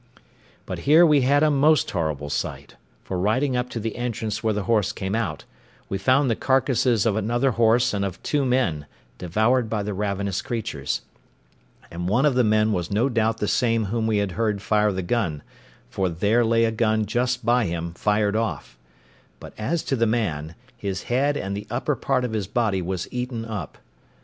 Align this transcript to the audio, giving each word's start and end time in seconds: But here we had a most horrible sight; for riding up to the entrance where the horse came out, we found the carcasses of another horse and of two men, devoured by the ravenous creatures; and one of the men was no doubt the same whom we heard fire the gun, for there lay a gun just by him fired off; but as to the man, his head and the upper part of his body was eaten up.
But 0.65 0.79
here 0.89 1.05
we 1.05 1.21
had 1.21 1.43
a 1.43 1.51
most 1.51 1.91
horrible 1.91 2.31
sight; 2.31 2.75
for 3.03 3.19
riding 3.19 3.55
up 3.55 3.69
to 3.69 3.79
the 3.79 3.95
entrance 3.97 4.41
where 4.43 4.51
the 4.51 4.63
horse 4.63 4.91
came 4.91 5.13
out, 5.13 5.43
we 5.89 5.99
found 5.99 6.27
the 6.27 6.35
carcasses 6.35 7.05
of 7.05 7.15
another 7.15 7.51
horse 7.51 7.93
and 7.93 8.03
of 8.03 8.17
two 8.23 8.43
men, 8.43 8.87
devoured 9.19 9.69
by 9.69 9.83
the 9.83 9.93
ravenous 9.93 10.41
creatures; 10.41 11.01
and 11.91 12.09
one 12.09 12.25
of 12.25 12.33
the 12.33 12.43
men 12.43 12.71
was 12.71 12.89
no 12.89 13.09
doubt 13.09 13.37
the 13.37 13.47
same 13.47 13.85
whom 13.93 14.07
we 14.07 14.17
heard 14.17 14.59
fire 14.63 14.91
the 14.91 15.03
gun, 15.03 15.43
for 15.91 16.09
there 16.09 16.43
lay 16.43 16.65
a 16.65 16.71
gun 16.71 17.05
just 17.05 17.45
by 17.45 17.65
him 17.65 17.93
fired 17.93 18.35
off; 18.35 18.79
but 19.39 19.53
as 19.55 19.83
to 19.83 19.95
the 19.95 20.07
man, 20.07 20.55
his 20.75 21.03
head 21.03 21.37
and 21.37 21.55
the 21.55 21.67
upper 21.69 21.95
part 21.95 22.25
of 22.25 22.33
his 22.33 22.47
body 22.47 22.81
was 22.81 23.07
eaten 23.11 23.45
up. 23.45 23.77